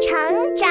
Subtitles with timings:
[0.00, 0.66] 成长。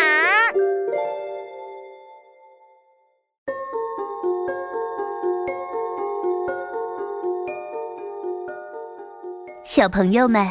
[9.64, 10.48] 小朋友们，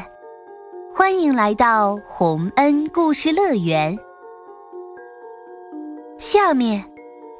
[0.94, 3.98] 欢迎来到洪恩故事乐园。
[6.16, 6.84] 下面，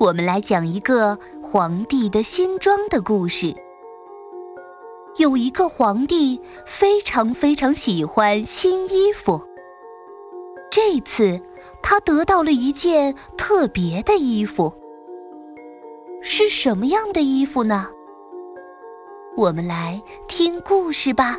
[0.01, 3.55] 我们来讲一个皇帝的新装的故事。
[5.19, 9.48] 有一个皇帝非常非常喜欢新衣服。
[10.80, 11.41] 这次
[11.82, 14.73] 他得到了一件特别的衣服，
[16.23, 17.88] 是什么样的衣服呢？
[19.37, 21.37] 我们来听故事吧。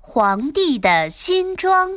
[0.00, 1.92] 皇帝的新装。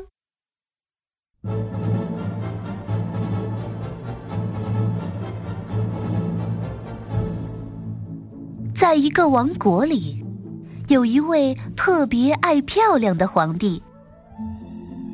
[8.76, 10.19] 在一个王国里，
[10.90, 13.82] 有一位特别爱漂亮的皇帝。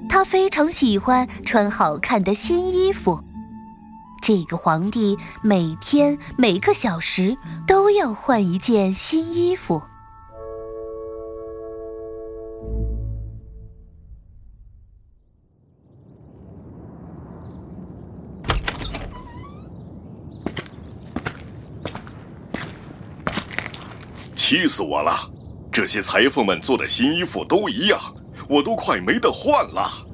[0.08, 3.22] 他非常喜欢穿好看的新衣服。
[4.22, 7.38] 这个皇帝每天每个小时
[7.68, 9.84] 都要换一件新衣服。
[24.34, 25.35] 气死我了！
[25.76, 28.00] 这些裁缝们做的新衣服都一样，
[28.48, 30.08] 我都快没得换了。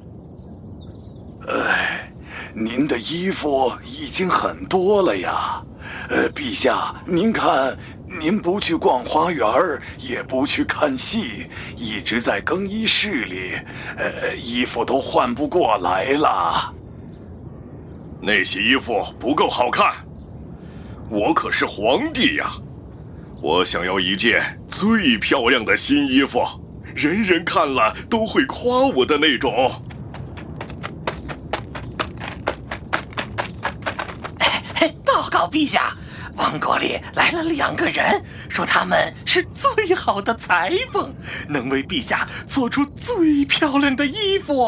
[1.47, 2.11] 哎，
[2.55, 5.63] 您的衣服已经很多了呀。
[6.09, 7.77] 呃，陛下，您看，
[8.19, 9.45] 您不去逛花园
[9.99, 13.51] 也不去看戏，一直在更衣室里，
[13.97, 16.73] 呃，衣服都换不过来了。
[18.19, 19.93] 那些衣服不够好看，
[21.07, 22.49] 我可是皇帝呀！
[23.41, 26.43] 我想要一件最漂亮的新衣服，
[26.95, 29.83] 人人看了都会夸我的那种。
[35.03, 35.95] 报告陛下，
[36.35, 41.13] 王国里来了两个人，说他们是最好的裁缝，
[41.47, 44.67] 能为陛下做出最漂亮的衣服。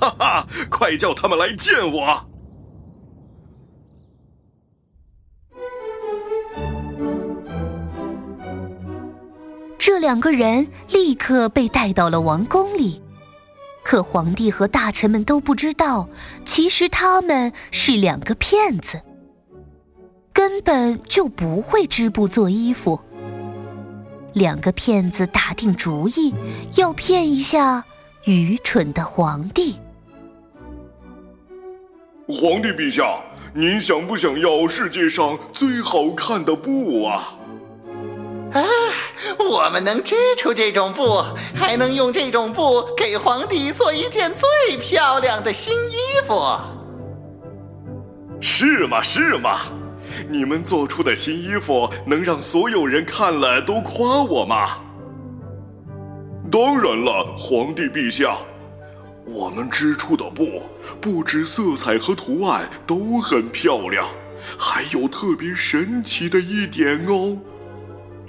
[0.00, 2.27] 哈哈，快叫他们来见我！
[9.98, 13.02] 两个人立刻被带到了王宫里，
[13.82, 16.08] 可皇帝和大臣们都不知道，
[16.44, 19.02] 其实他们是两个骗子，
[20.32, 23.00] 根本就不会织布做衣服。
[24.34, 26.32] 两个骗子打定主意
[26.76, 27.84] 要骗一下
[28.24, 29.76] 愚蠢的皇帝。
[32.28, 33.20] 皇帝陛下，
[33.54, 37.37] 您想不想要世界上最好看的布啊？
[38.52, 38.62] 啊，
[39.38, 41.22] 我们能织出这种布，
[41.54, 46.42] 还能用这种布给皇帝做一件最漂亮的新衣服。
[48.40, 49.02] 是吗？
[49.02, 49.58] 是吗？
[50.28, 54.78] 你们做出的新衣服能让所有人看了都夸我吗？
[56.50, 58.36] 当然了，皇帝陛下，
[59.26, 60.62] 我们织出的布
[61.00, 64.06] 不止色彩和图案都很漂亮，
[64.58, 67.36] 还有特别神奇的一点哦。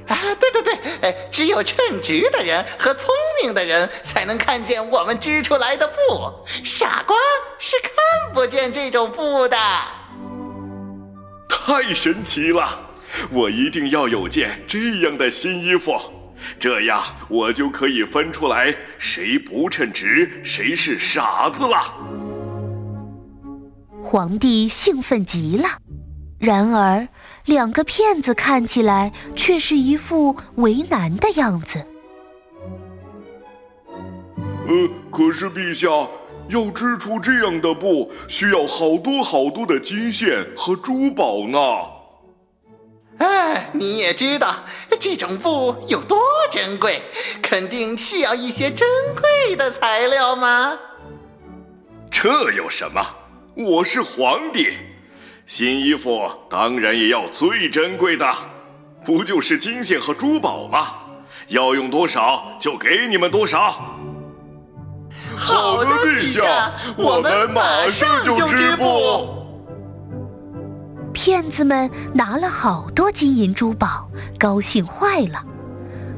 [0.09, 3.09] 啊，对对对，哎，只有称职的人和聪
[3.44, 5.94] 明的人才能看见我们织出来的布，
[6.64, 7.16] 傻瓜
[7.59, 9.58] 是看不见这种布的。
[11.47, 12.90] 太神奇了，
[13.31, 15.94] 我一定要有件这样的新衣服，
[16.59, 21.94] 这样我就可以分出来谁不称职，谁是傻子了。
[24.03, 25.70] 皇帝兴奋极了，
[26.40, 27.08] 然而。
[27.46, 31.84] 两个骗子看起来却是一副为难的样子。
[34.68, 35.88] 呃，可是陛下
[36.50, 41.60] 要织出这样的布，需要好多好多的金线和珠宝呢。
[43.18, 44.53] 哎，你也知道
[45.00, 46.20] 这种布有多
[46.52, 47.02] 珍贵，
[47.42, 50.78] 肯定需要一些珍贵的材料吗？
[52.12, 53.02] 这有什么？
[53.56, 54.68] 我是皇帝。
[55.49, 58.31] 新衣服当然也要最珍贵的，
[59.03, 60.90] 不就是金线和珠宝吗？
[61.47, 63.97] 要用多少就给你们多少。
[65.35, 69.43] 好的，陛下，我们马上就织布。
[71.13, 74.07] 骗子们拿了好多金银珠宝，
[74.37, 75.43] 高兴坏了。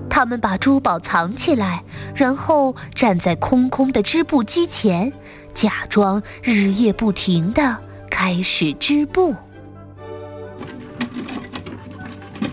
[0.10, 5.14] 他们把珠宝藏起来，然后站在空空的织布机前，
[5.54, 7.84] 假装日夜不停的。
[8.12, 9.32] 开始织布。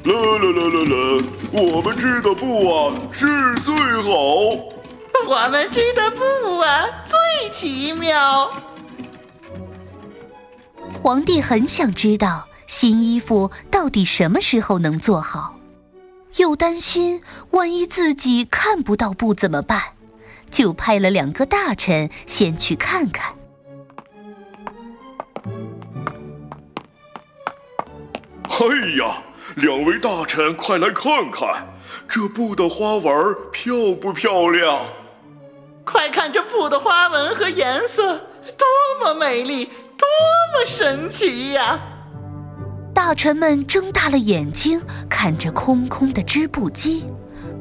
[0.05, 1.25] 啦啦啦啦啦！
[1.53, 3.27] 我们织的布啊是
[3.57, 4.11] 最好，
[5.27, 8.51] 我们织的布啊最奇妙。
[10.95, 15.59] 皇帝很想知道新衣服到底什么时候能做好，
[16.37, 17.21] 又担心
[17.51, 19.83] 万一自己看不到布怎么办，
[20.51, 23.35] 就派了两个大臣先去看看。
[28.61, 28.65] 哎
[28.99, 29.23] 呀！
[29.57, 31.67] 两位大臣，快来看看
[32.09, 34.81] 这布的花纹漂不漂亮？
[35.85, 38.19] 快看这布的花纹和颜色，
[38.57, 38.67] 多
[39.01, 40.07] 么美丽，多
[40.53, 41.79] 么神奇呀！
[42.95, 47.07] 大臣们睁大了眼睛看着空空的织布机，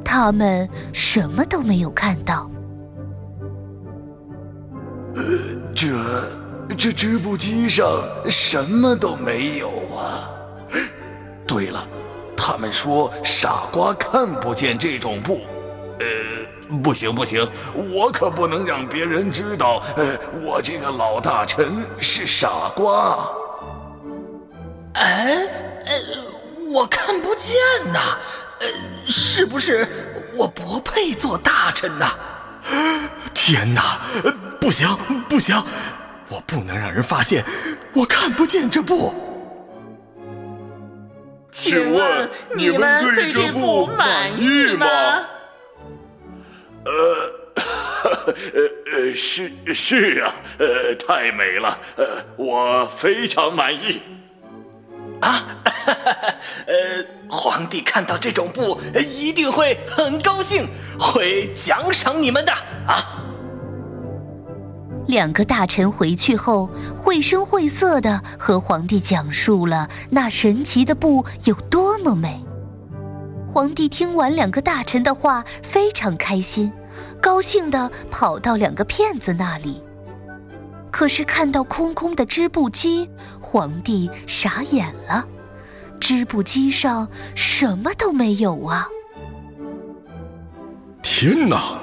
[0.04, 2.50] 他们什么都没有看到。
[5.16, 5.24] 呃，
[5.76, 7.88] 这这织布机上
[8.26, 10.34] 什么都没有啊！
[11.48, 11.88] 对了，
[12.36, 15.42] 他们说傻瓜看不见这种布，
[16.00, 17.50] 呃，不行不行，
[17.94, 20.06] 我可不能让别人知道，呃，
[20.44, 23.30] 我这个老大臣是傻瓜。
[24.94, 25.38] 哎，
[25.86, 25.94] 呃，
[26.70, 27.56] 我看不见
[27.94, 28.18] 呐，
[28.60, 28.68] 呃，
[29.08, 29.88] 是不是
[30.36, 32.14] 我不配做大臣呐？
[33.34, 34.02] 天哪，
[34.60, 34.86] 不行
[35.30, 35.56] 不行，
[36.28, 37.46] 我不能让人发现
[37.94, 39.16] 我看不见这布。
[41.68, 44.88] 请问你们对这部满意吗？
[46.86, 46.94] 呃，
[47.56, 52.06] 呃呃，是是啊，呃，太美了，呃，
[52.38, 54.02] 我非常满意。
[55.20, 55.58] 啊，
[56.68, 56.76] 呃，
[57.30, 62.54] 皇帝看到这种布一定会很高兴，会奖赏你们的
[62.88, 63.26] 啊。
[65.08, 72.44] 两个大臣回去后，绘声绘色的和皇帝讲述了那神奇的布有多么美。
[73.48, 76.72] 皇帝听完两个大臣的话，非常开心，
[77.22, 79.82] 高兴的跑到两个骗子那里。
[80.92, 85.26] 可是看到空空的织布机，皇帝傻眼了，
[86.02, 88.90] 织布机上什么都没有啊！
[91.02, 91.80] 天哪，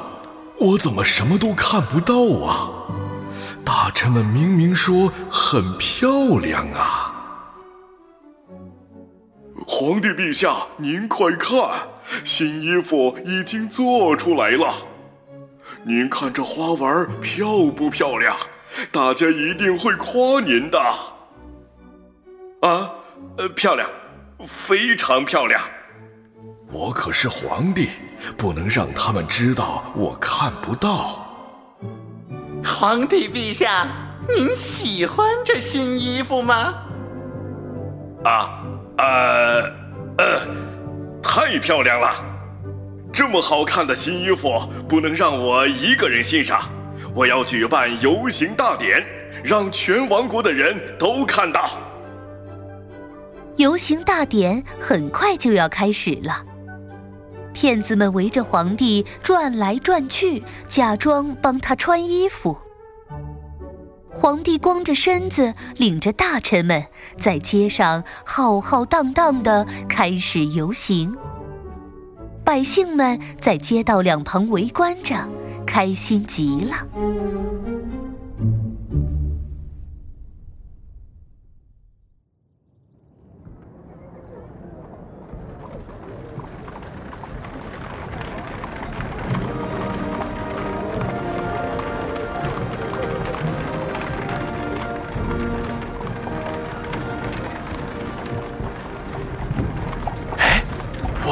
[0.61, 2.15] 我怎么什么都看不到
[2.47, 2.84] 啊？
[3.65, 7.13] 大臣们明明说很漂亮啊！
[9.67, 11.57] 皇帝陛下，您快看，
[12.23, 14.75] 新衣服已经做出来了。
[15.83, 18.37] 您看这花纹漂不漂亮？
[18.93, 20.79] 大家一定会夸您的。
[22.61, 22.91] 啊，
[23.39, 23.89] 呃，漂亮，
[24.47, 25.61] 非常漂亮。
[26.71, 27.89] 我可是皇帝，
[28.37, 31.34] 不能让他们知道我看不到。
[32.65, 33.87] 皇帝陛下，
[34.35, 36.75] 您喜欢这新衣服吗？
[38.25, 38.65] 啊，
[38.97, 39.63] 呃，
[40.17, 40.41] 呃，
[41.23, 42.11] 太漂亮了！
[43.13, 46.63] 这么好看的新衣服，不能让我一个人欣赏，
[47.15, 49.05] 我要举办游行大典，
[49.45, 51.69] 让全王国的人都看到。
[53.57, 56.45] 游行大典很快就要开始了。
[57.55, 62.59] 骗子们围着皇帝转来转去，假装帮他穿衣服。
[64.13, 66.85] 皇帝光着身子，领着大臣们
[67.17, 71.17] 在街上浩浩荡荡地开始游行。
[72.45, 75.17] 百姓们在街道两旁围观着，
[75.67, 77.74] 开心极了。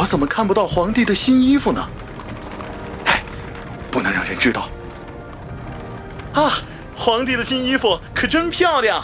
[0.03, 1.89] 我怎么看不到皇帝的新衣服呢？
[3.05, 3.23] 哎，
[3.89, 4.69] 不能让人知道。
[6.35, 6.51] 啊，
[6.97, 9.01] 皇帝的新衣服可真漂亮！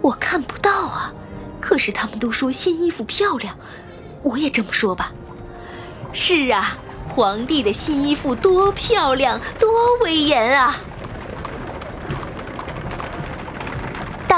[0.00, 1.12] 我看不到啊，
[1.60, 3.54] 可是他们都说新衣服漂亮，
[4.22, 5.12] 我也这么说吧。
[6.14, 6.78] 是啊，
[7.10, 9.68] 皇帝的新衣服多漂亮，多
[10.02, 10.78] 威严啊！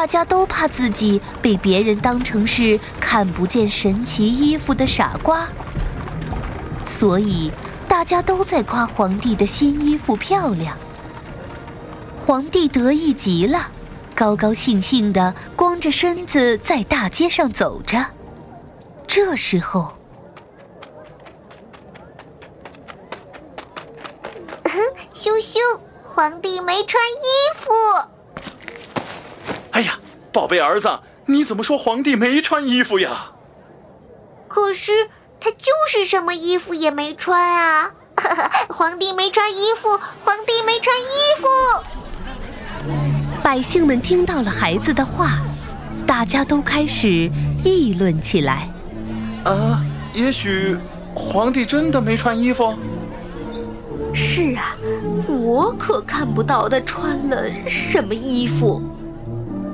[0.02, 5.46] 大家都怕自己被别人当成是看不见神奇衣服的傻瓜，
[6.84, 7.52] 所以
[7.86, 10.76] 大家都在夸皇帝的新衣服漂亮。
[12.18, 13.70] 皇帝得意极了，
[14.12, 18.04] 高高兴兴的光着身子在大街上走着。
[19.06, 19.92] 这时候，
[25.14, 25.60] 羞羞，
[26.02, 27.70] 皇帝没穿衣服。
[30.32, 33.32] 宝贝儿子，你怎么说皇帝没穿衣服呀？
[34.48, 34.92] 可是
[35.40, 37.90] 他就是什么衣服也没穿啊！
[38.68, 39.88] 皇帝没穿衣服，
[40.24, 41.46] 皇帝没穿衣服。
[43.42, 45.40] 百姓们听到了孩子的话，
[46.06, 47.30] 大家都开始
[47.64, 48.70] 议论起来。
[49.44, 50.76] 啊，也许
[51.14, 52.74] 皇帝真的没穿衣服。
[54.14, 54.76] 是啊，
[55.28, 58.82] 我可看不到他穿了什么衣服。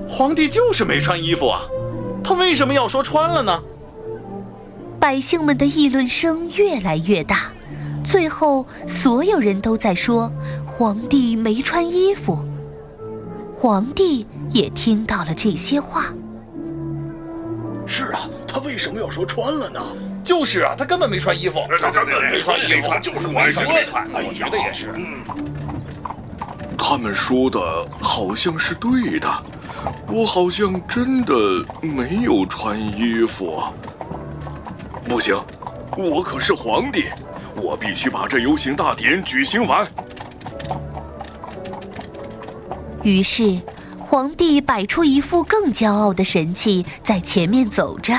[0.09, 1.61] 皇帝就是没穿衣服啊，
[2.25, 3.63] 他为什么要说穿了呢？
[4.99, 7.53] 百姓们的议论声越来越大，
[8.03, 10.33] 最后所有人都在说
[10.67, 12.45] 皇帝没穿衣服。
[13.55, 16.07] 皇帝也听到了这些话。
[17.87, 19.81] 是啊，他为什么要说穿了呢？
[20.25, 21.61] 就是啊，他根本没穿衣服。
[21.81, 24.09] 他根本没穿衣服，就是完全没穿。
[24.13, 24.93] 我觉得也是。
[26.77, 27.61] 他们说的
[28.01, 29.29] 好像是对的，
[30.09, 31.35] 我好像真的
[31.81, 33.63] 没有穿衣服。
[35.09, 35.35] 不行，
[35.97, 37.05] 我可是皇帝，
[37.57, 39.87] 我必须把这游行大典举行完。
[43.03, 43.61] 于是，
[43.99, 48.19] 皇帝摆出一副更骄傲的神气，在前面走着。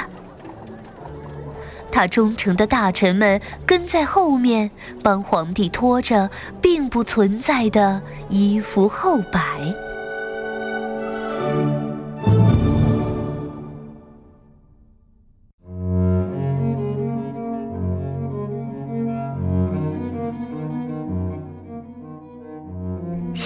[1.91, 4.69] 他忠诚的大臣们跟在后面，
[5.03, 6.29] 帮皇帝拖着
[6.61, 9.59] 并不存在的衣服后摆。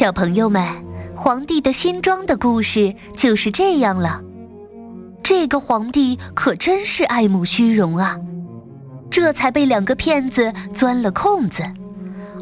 [0.04, 0.62] 小朋友们，
[1.16, 4.22] 皇帝的新装的故事就是这样了。
[5.24, 8.20] 这个皇帝可真是爱慕虚荣啊！
[9.10, 11.64] 这才被两个骗子钻了空子，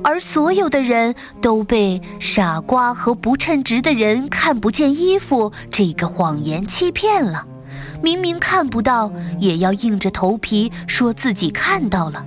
[0.04, 7.46] 而所有的人都被傻瓜和不称职的人看不见衣服这个谎言欺骗了。
[8.02, 12.26] 明明看不到，也要硬着头皮说自己看到了。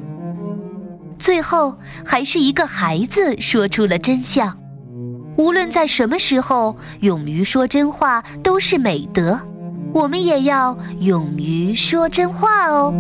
[1.18, 4.56] 最后，还是一个孩子说出了真相。
[5.36, 9.40] 无论在什么时候，勇于说真话都是美德。
[9.92, 12.92] 我们也要勇于说真话哦。